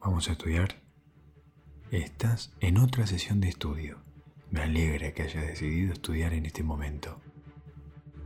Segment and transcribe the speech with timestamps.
[0.00, 0.76] ¿Vamos a estudiar?
[1.90, 3.98] Estás en otra sesión de estudio.
[4.50, 7.20] Me alegra que hayas decidido estudiar en este momento.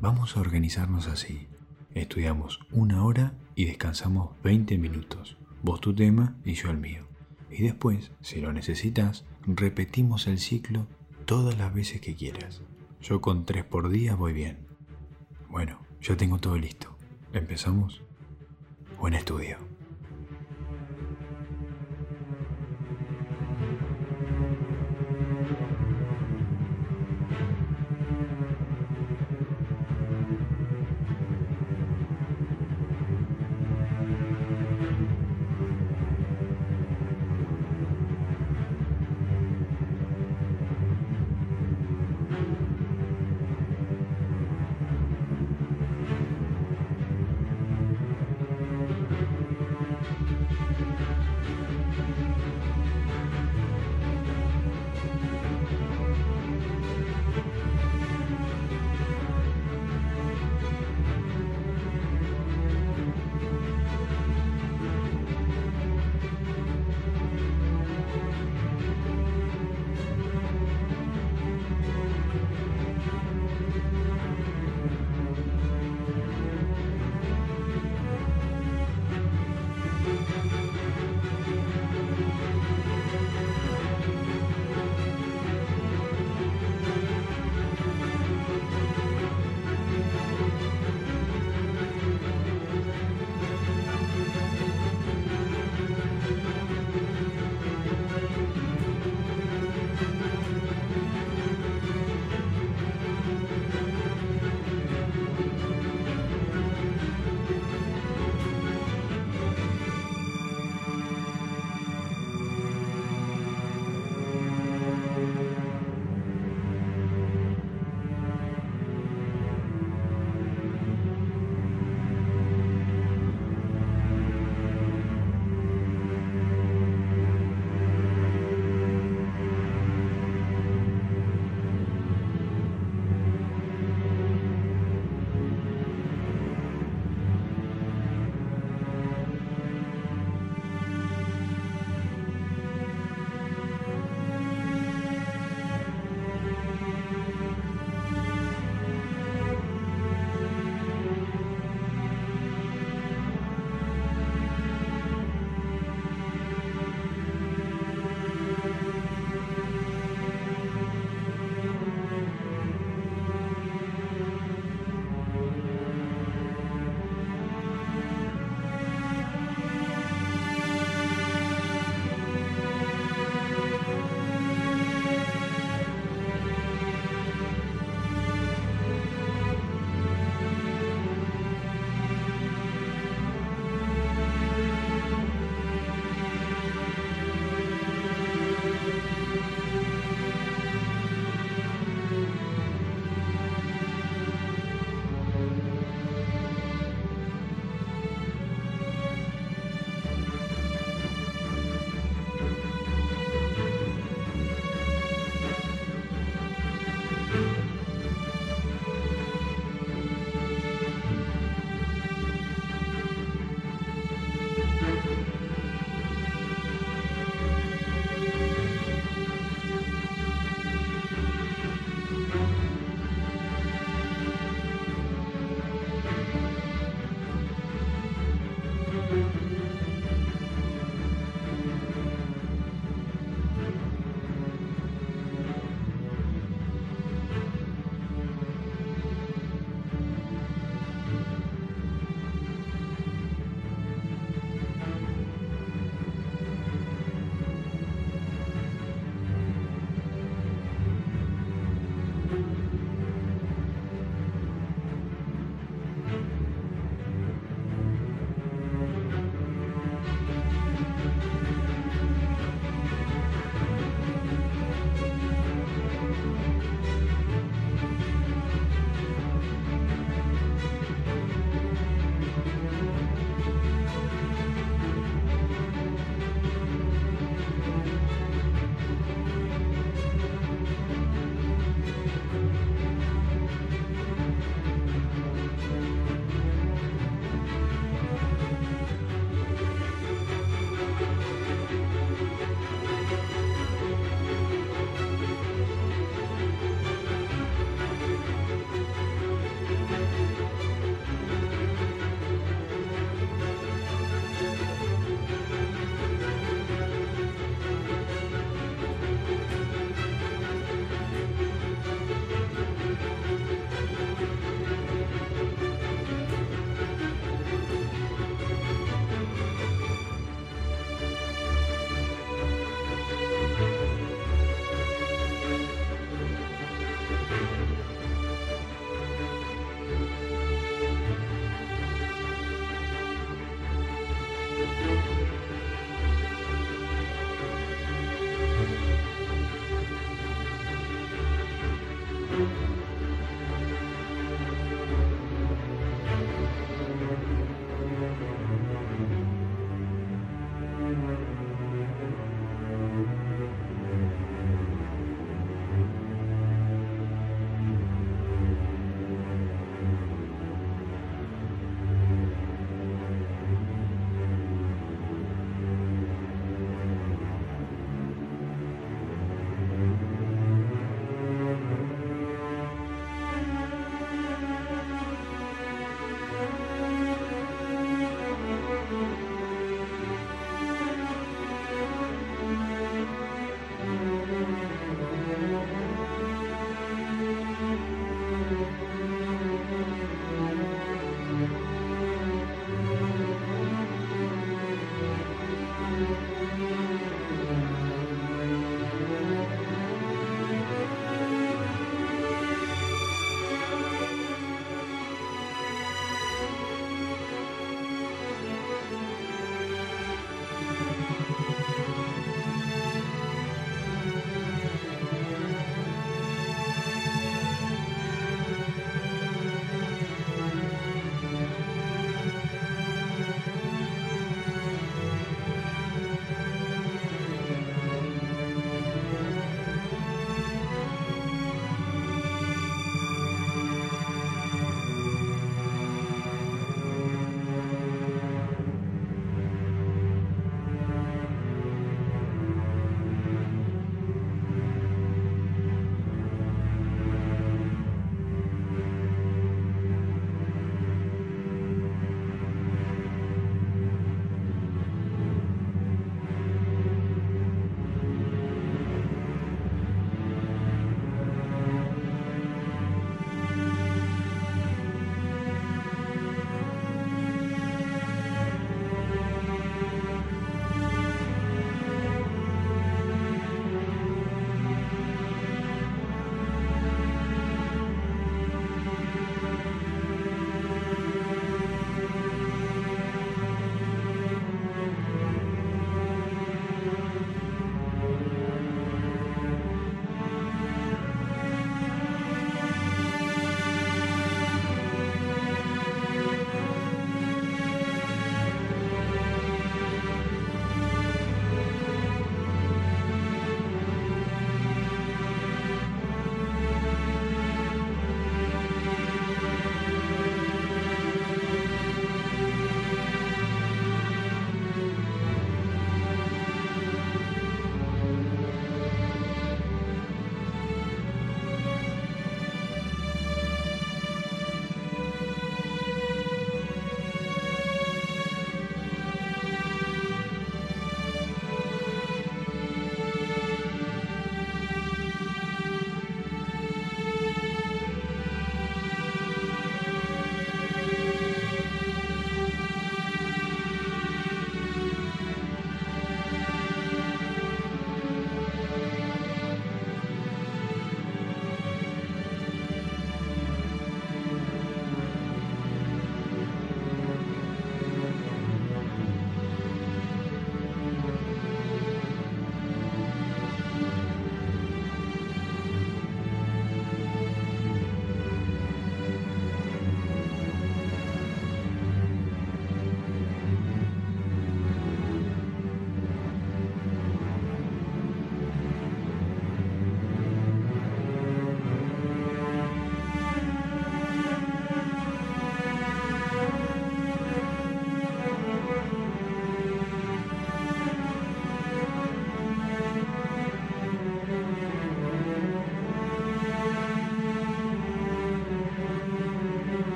[0.00, 1.48] Vamos a organizarnos así.
[1.94, 5.38] Estudiamos una hora y descansamos 20 minutos.
[5.62, 7.06] Vos tu tema y yo el mío.
[7.50, 10.86] Y después, si lo necesitas, repetimos el ciclo
[11.24, 12.60] todas las veces que quieras.
[13.00, 14.66] Yo con tres por día voy bien.
[15.48, 16.94] Bueno, ya tengo todo listo.
[17.32, 18.02] ¿Empezamos?
[18.98, 19.71] Buen estudio.